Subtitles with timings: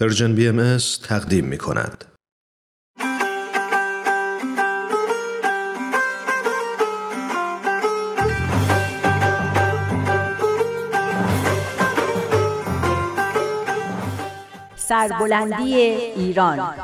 [0.00, 2.04] پرژن بی ام تقدیم می کند.
[14.76, 16.74] سربلندی ایران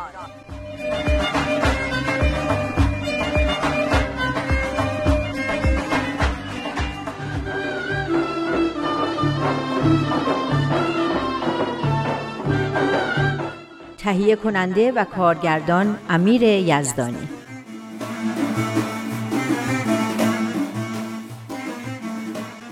[14.05, 17.29] تهیه کننده و کارگردان امیر یزدانی.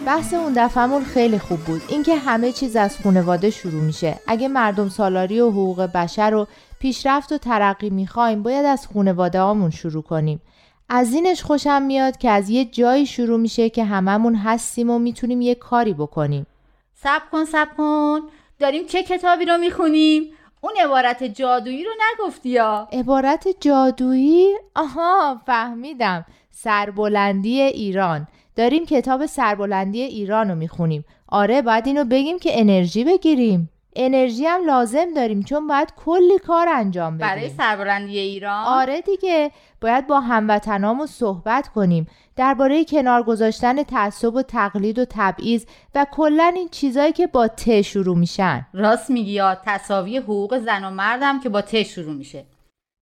[0.07, 1.83] بحث اون دفعمون خیلی خوب بود.
[1.89, 4.19] اینکه همه چیز از خانواده شروع میشه.
[4.27, 6.47] اگه مردم سالاری و حقوق بشر و
[6.79, 10.43] پیشرفت و ترقی می‌خوایم باید از خانواده هامون شروع کنیم.
[10.89, 15.41] از اینش خوشم میاد که از یه جایی شروع میشه که هممون هستیم و می‌تونیم
[15.41, 16.47] یه کاری بکنیم.
[16.95, 18.21] سب کن سب کن.
[18.59, 20.23] داریم چه کتابی رو می‌خونیم؟
[20.65, 26.27] اون عبارت جادویی رو نگفتی یا؟ عبارت جادویی؟ آها فهمیدم.
[26.51, 28.29] سربلندی ایران.
[28.57, 31.05] داریم کتاب سربلندی ایران رو می‌خونیم.
[31.29, 33.71] آره باید اینو بگیم که انرژی بگیریم.
[33.97, 37.29] انرژی هم لازم داریم چون باید کلی کار انجام بدیم.
[37.29, 42.07] برای سربلندی ایران؟ آره دیگه باید با هموطنامون صحبت کنیم.
[42.37, 47.83] درباره کنار گذاشتن تعصب و تقلید و تبعیض و کلا این چیزایی که با ت
[47.83, 48.67] شروع میشن.
[48.75, 52.45] راست میگی یا تصاوی حقوق زن و مردم که با ت شروع میشه.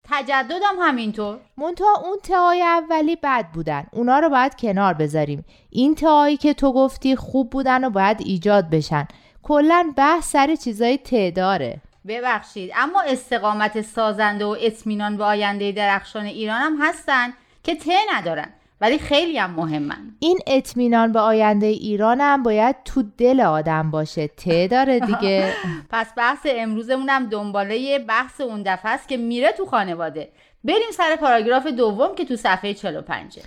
[0.08, 1.38] تجددم همینطور.
[1.56, 3.86] منتها اون تهای اولی بد بودن.
[3.92, 5.44] اونا رو باید کنار بذاریم.
[5.70, 9.08] این تهایی که تو گفتی خوب بودن و باید ایجاد بشن.
[9.42, 16.24] کلا بحث سر چیزای ت داره ببخشید اما استقامت سازنده و اطمینان به آینده درخشان
[16.24, 18.48] ایران هم هستن که ته ندارن
[18.80, 20.16] ولی خیلی هم مهمن.
[20.18, 24.28] این اطمینان به آینده ایران هم باید تو دل آدم باشه.
[24.28, 25.54] ته داره دیگه.
[25.92, 30.32] پس بحث امروزمون هم دنباله بحث اون دفعه است که میره تو خانواده.
[30.64, 33.38] بریم سر پاراگراف دوم که تو صفحه 45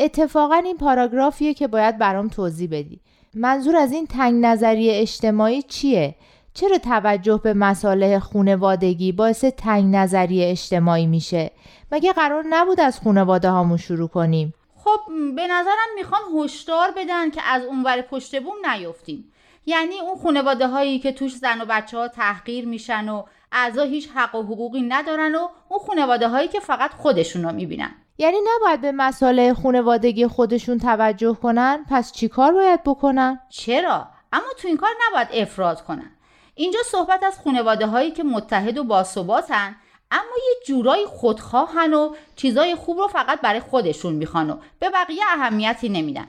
[0.00, 3.00] اتفاقا این پاراگرافیه که باید برام توضیح بدی.
[3.34, 6.14] منظور از این تنگ نظری اجتماعی چیه؟
[6.54, 11.50] چرا توجه به مسائل خونوادگی باعث تنگ نظری اجتماعی میشه؟
[11.92, 15.00] مگه قرار نبود از خونواده هامون شروع کنیم؟ خب
[15.36, 19.32] به نظرم می‌خوان هشدار بدن که از اونور پشت بوم نیفتیم
[19.66, 23.22] یعنی اون خانواده هایی که توش زن و بچه ها تحقیر میشن و
[23.52, 27.94] اعضا هیچ حق و حقوقی ندارن و اون خانواده هایی که فقط خودشون رو می‌بینن
[28.18, 34.68] یعنی نباید به مسائل خانوادگی خودشون توجه کنن؟ پس چیکار باید بکنن؟ چرا؟ اما تو
[34.68, 36.10] این کار نباید افراد کنن.
[36.54, 39.76] اینجا صحبت از خانواده هایی که متحد و باثباتن
[40.10, 45.22] اما یه جورایی خودخواهن و چیزای خوب رو فقط برای خودشون می‌خوان و به بقیه
[45.28, 46.26] اهمیتی نمیدن.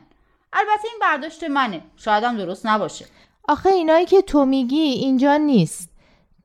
[0.54, 1.82] البته این برداشت منه.
[1.98, 3.06] شایدم درست نباشه.
[3.48, 5.90] آخه اینایی که تو میگی اینجا نیست.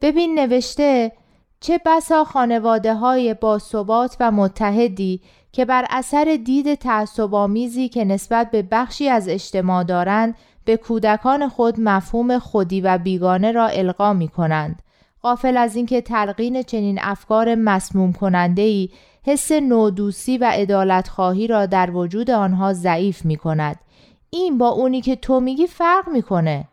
[0.01, 1.13] ببین نوشته
[1.61, 5.21] چه بسا خانواده های باثبات و متحدی
[5.53, 11.81] که بر اثر دید تعصبآمیزی که نسبت به بخشی از اجتماع دارند به کودکان خود
[11.81, 14.83] مفهوم خودی و بیگانه را القا می کنند.
[15.23, 18.89] غافل از اینکه تلقین چنین افکار مسموم کننده ای
[19.23, 23.77] حس نودوسی و عدالت خواهی را در وجود آنها ضعیف می کند.
[24.31, 26.65] این با اونی که تو میگی فرق می‌کنه.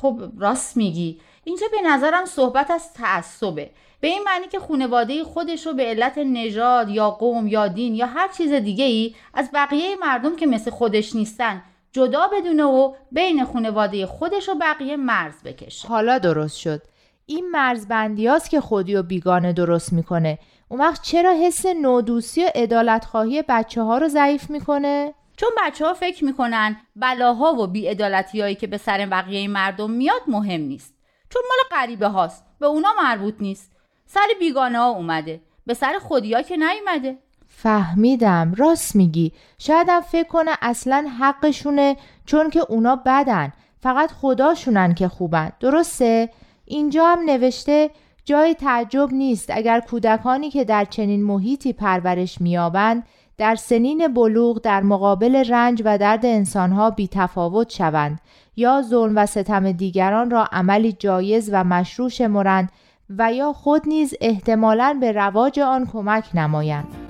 [0.00, 1.20] خب راست میگی.
[1.44, 3.70] اینجا به نظرم صحبت از تعصبه.
[4.00, 8.06] به این معنی که خانواده خودش رو به علت نژاد یا قوم یا دین یا
[8.06, 11.62] هر چیز دیگه ای از بقیه مردم که مثل خودش نیستن
[11.92, 16.82] جدا بدونه و بین خانواده خودش و بقیه مرز بکشه حالا درست شد
[17.26, 20.38] این مرزبندی که خودی و بیگانه درست می‌کنه
[20.68, 25.86] اون وقت چرا حس نودوسی و ادالت خواهی بچه ها رو ضعیف می‌کنه؟ چون بچه
[25.86, 30.94] ها فکر می‌کنن بلاها و بیعدالتی هایی که به سر بقیه مردم میاد مهم نیست.
[31.30, 33.72] چون مال غریبه هاست به اونا مربوط نیست.
[34.06, 37.18] سر بیگانه ها اومده به سر خودیا که نیومده.
[37.48, 39.32] فهمیدم راست میگی.
[39.58, 41.96] شایدم فکر کنه اصلا حقشونه
[42.26, 43.52] چون که اونا بدن.
[43.82, 45.52] فقط خداشونن که خوبن.
[45.60, 46.30] درسته؟
[46.64, 47.90] اینجا هم نوشته
[48.24, 49.50] جای تعجب نیست.
[49.50, 53.06] اگر کودکانی که در چنین محیطی پرورش میابند
[53.40, 58.20] در سنین بلوغ در مقابل رنج و درد انسانها بی تفاوت شوند
[58.56, 62.72] یا ظلم و ستم دیگران را عملی جایز و مشروع شمرند
[63.18, 67.09] و یا خود نیز احتمالاً به رواج آن کمک نمایند.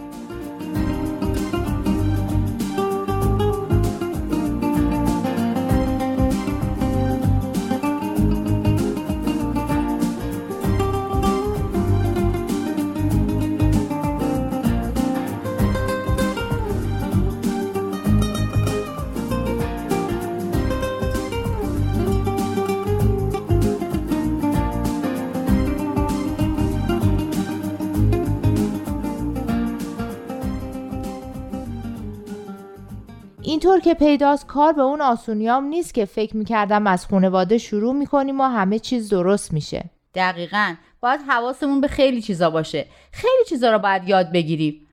[33.50, 38.40] اینطور که پیداست کار به اون آسونیام نیست که فکر می‌کردم از خانواده شروع می‌کنیم
[38.40, 39.84] و همه چیز درست میشه.
[40.14, 40.74] دقیقا.
[41.00, 42.86] باید حواسمون به خیلی چیزا باشه.
[43.12, 44.86] خیلی چیزا رو باید یاد بگیریم.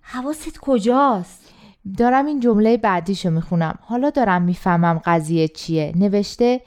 [0.00, 1.52] حواست کجاست؟
[1.98, 3.78] دارم این جمله بعدیشو می‌خونم.
[3.82, 5.92] حالا دارم می‌فهمم قضیه چیه.
[5.96, 6.60] نوشته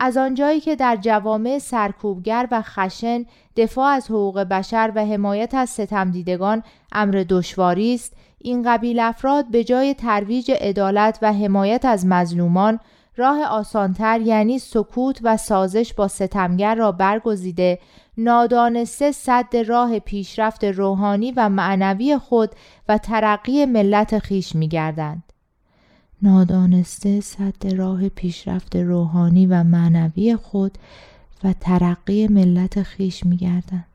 [0.00, 3.24] از آنجایی که در جوامع سرکوبگر و خشن
[3.56, 6.62] دفاع از حقوق بشر و حمایت از ستمدیدگان
[6.92, 12.80] امر دشواری است این قبیل افراد به جای ترویج عدالت و حمایت از مظلومان
[13.16, 17.78] راه آسانتر یعنی سکوت و سازش با ستمگر را برگزیده
[18.18, 22.50] نادانسته صد راه پیشرفت روحانی و معنوی خود
[22.88, 25.22] و ترقی ملت خیش می‌گردند.
[26.22, 30.78] نادانسته صد راه پیشرفت روحانی و معنوی خود
[31.44, 33.87] و ترقی ملت خیش می‌گردند.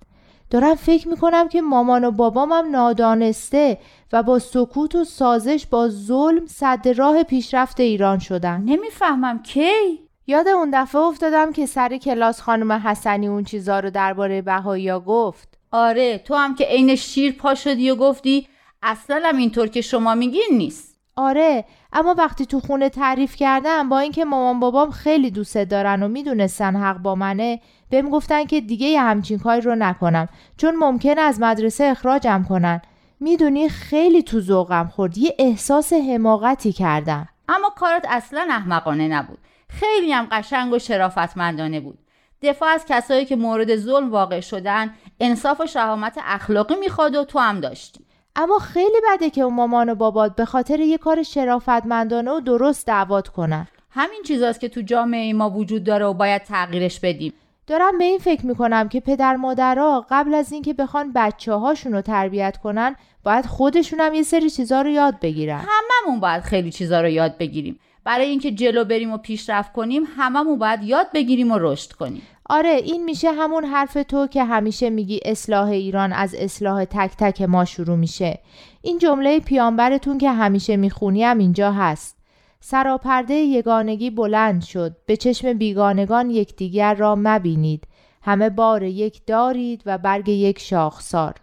[0.54, 3.78] دارم فکر می‌کنم که مامان و بابامم نادانسته
[4.14, 8.62] و با سکوت و سازش با ظلم صد راه پیشرفت ایران شدن.
[8.62, 14.42] نمی‌فهمم کی؟ یاد اون دفعه افتادم که سر کلاس خانم حسنی اون چیزا رو درباره
[14.42, 15.58] بهایی گفت.
[15.72, 18.48] آره تو هم که عین شیر پا شدی و گفتی
[18.84, 20.93] اصلا هم اینطور که شما میگین نیست.
[21.16, 26.08] آره اما وقتی تو خونه تعریف کردم با اینکه مامان بابام خیلی دوست دارن و
[26.08, 30.28] می‌دونستن حق با منه بهم گفتن که دیگه یه همچین کاری رو نکنم
[30.58, 32.82] چون ممکن از مدرسه اخراجم کنن.
[33.20, 37.28] می‌دونی خیلی تو ذوقم خورد یه احساس حماقتی کردم.
[37.50, 39.40] اما کارت اصلا احمقانه نبود.
[39.70, 42.00] خیلی هم قشنگ و شرافتمندانه بود.
[42.42, 47.40] دفاع از کسایی که مورد ظلم واقع شدن انصاف و شهامت اخلاقی می‌خواد و تو
[47.40, 48.03] هم داشتی.
[48.36, 52.88] اما خیلی بده که اون مامان و بابات به خاطر یه کار شرافتمندانه و درست
[52.88, 53.68] دعوت کنن.
[53.90, 57.34] همین چیزاست که تو جامعه ما وجود داره و باید تغییرش بدیم.
[57.68, 62.02] دارم به این فکر می‌کنم که پدر مادرها قبل از اینکه بخوان بچه هاشون رو
[62.02, 65.62] تربیت کنن باید خودشون هم یه سری چیزا رو یاد بگیرن.
[65.68, 67.80] هممون باید خیلی چیزا رو یاد بگیریم.
[68.04, 72.22] برای اینکه جلو بریم و پیشرفت کنیم هممون باید یاد بگیریم و رشد کنیم.
[72.50, 77.42] آره این میشه همون حرف تو که همیشه میگی اصلاح ایران از اصلاح تک تک
[77.42, 78.40] ما شروع میشه.
[78.82, 82.18] این جمله پیانبرتون که همیشه می‌خونیم اینجا هست.
[82.60, 84.96] سراپرده یگانگی بلند شد.
[85.06, 87.84] به چشم بیگانگان یکدیگر را مبینید.
[88.22, 91.34] همه بار یک دارید و برگ یک شاخسار.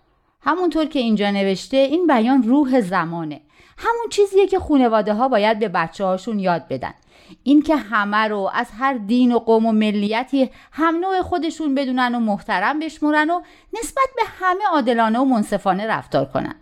[0.41, 3.41] همونطور که اینجا نوشته این بیان روح زمانه.
[3.79, 6.95] همون چیزیه که خانواده ها باید به بچه هاشون یاد بدن.
[7.43, 12.21] اینکه همه رو از هر دین و قوم و ملیتی هم نوع خودشون بدونن و
[12.21, 13.41] محترم بشمرن و
[13.73, 16.55] نسبت به همه عادلانه و منصفانه رفتار کنن.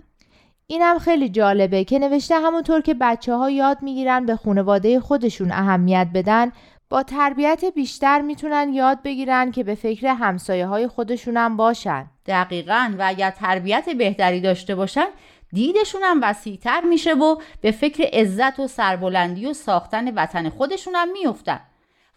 [0.66, 6.08] اینم خیلی جالبه که نوشته همونطور که بچه ها یاد می‌گیرن به خانواده خودشون اهمیت
[6.14, 6.52] بدن
[6.90, 12.06] با تربیت بیشتر می‌تونن یاد بگیرن که به فکر همسایه های خودشونم باشن.
[12.26, 15.06] دقیقا و اگر تربیت بهتری داشته باشن
[15.52, 21.12] دیدشون هم وسیعتر میشه و به فکر عزت و سربلندی و ساختن وطن خودشون هم
[21.12, 21.60] میفتن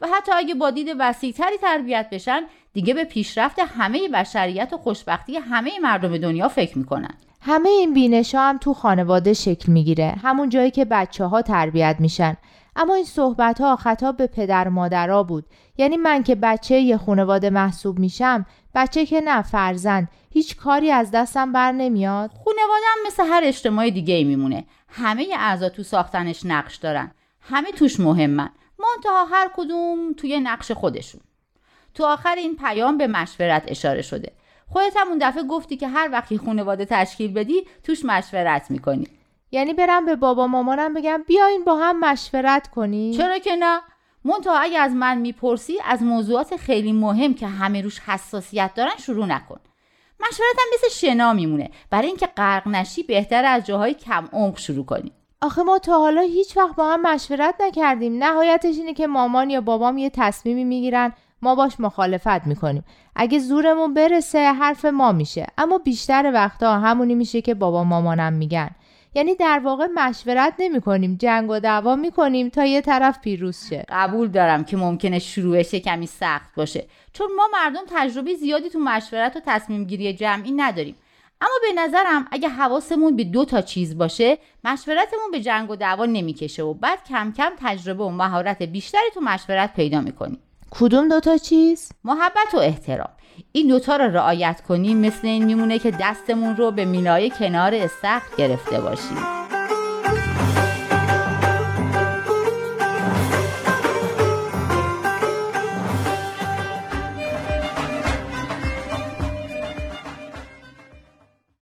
[0.02, 2.42] و حتی اگه با دید وسیعتری تربیت بشن
[2.74, 7.14] دیگه به پیشرفت همه بشریت و خوشبختی همه مردم دنیا فکر می‌کنن.
[7.42, 10.16] همه این بینش ها هم تو خانواده شکل می‌گیره.
[10.24, 12.38] همون جایی که بچه ها تربیت میشن.
[12.76, 15.46] اما این صحبت ها خطاب به پدر مادرها بود.
[15.78, 18.46] یعنی من که بچه یه خانواده محسوب میشم
[18.76, 20.10] بچه که نه فرزند.
[20.30, 22.30] هیچ کاری از دستم بر نمیاد.
[22.30, 24.66] خانواده مثل هر اجتماع دیگه ای میمونه.
[24.88, 27.12] همه اعضا تو ساختنش نقش دارن.
[27.42, 28.50] همه توش مهمن.
[28.80, 31.22] منتها هر کدوم توی نقش خودشون.
[31.94, 34.32] تو آخر این پیام به مشورت اشاره شده.
[34.68, 39.08] خودت هم اون دفعه گفتی که هر وقتی خانواده تشکیل بدی توش مشورت می‌کنی.
[39.52, 43.80] یعنی برم به بابا مامانم بگم بیاین با هم مشورت کنی؟ چرا که نه؟
[44.26, 49.26] منتها اگه از من می‌پرسی از موضوعات خیلی مهم که همه روش حساسیت دارن شروع
[49.26, 49.60] نکن.
[50.20, 51.70] مشورت هم مثل شنا میمونه.
[51.90, 55.12] برای اینکه غرق نشی بهتر از جاهای کم عمق شروع کنی.
[55.42, 58.24] آخه ما تا حالا هیچ وقت با هم مشورت نکردیم.
[58.24, 61.14] نهایتش اینه که مامان یا بابام یه تصمیمی می‌گیرن.
[61.42, 62.84] ما باش مخالفت می‌کنیم.
[63.16, 65.48] اگه زورمون برسه حرف ما میشه.
[65.58, 68.70] اما بیشتر وقتا همونی میشه که بابا مامانم میگن.
[69.14, 73.70] یعنی در واقع مشورت نمی کنیم جنگ و دعوا می کنیم تا یه طرف پیروز
[73.70, 73.86] شه.
[73.90, 76.88] قبول دارم که ممکنه شروعش کمی سخت باشه.
[77.14, 80.96] چون ما مردم تجربه زیادی تو مشورت و تصمیم گیری جمعی نداریم.
[81.42, 86.06] اما به نظرم اگه حواسمون به دو تا چیز باشه مشورتمون به جنگ و دعوا
[86.06, 90.40] نمی‌کشه و بعد کم کم تجربه و مهارت بیشتری تو مشورت پیدا می‌کنیم.
[90.72, 93.10] کدوم دوتا چیز؟ محبت و احترام
[93.52, 98.36] این دوتا رو رعایت کنیم مثل این میمونه که دستمون رو به مینای کنار استخر
[98.38, 99.41] گرفته باشیم